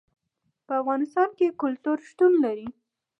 [0.65, 2.67] په افغانستان کې کلتور شتون لري.